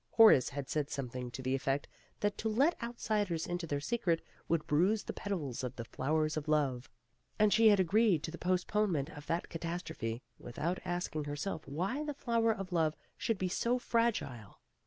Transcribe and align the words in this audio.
Horace 0.13 0.49
had 0.49 0.67
said 0.67 0.89
some 0.89 1.09
thing 1.09 1.29
to 1.29 1.43
the 1.43 1.53
effect 1.53 1.87
that 2.21 2.35
to 2.39 2.49
let 2.49 2.73
outsiders 2.81 3.45
into 3.45 3.67
their 3.67 3.79
secret 3.79 4.25
would 4.47 4.65
bruise 4.65 5.03
the 5.03 5.13
petals 5.13 5.63
of 5.63 5.75
the 5.75 5.85
flower 5.85 6.25
of 6.25 6.47
love, 6.47 6.89
and 7.37 7.53
she 7.53 7.67
had 7.69 7.79
agreed 7.79 8.23
to 8.23 8.31
the 8.31 8.39
post 8.39 8.67
ponement 8.67 9.15
of 9.15 9.27
that 9.27 9.47
catastrophe, 9.49 10.23
without 10.39 10.79
asking 10.85 11.25
herself 11.25 11.67
why 11.67 12.03
the 12.03 12.15
flower 12.15 12.51
of 12.51 12.71
love 12.71 12.95
should 13.15 13.37
be 13.37 13.47
so 13.47 13.77
fragile. 13.77 14.59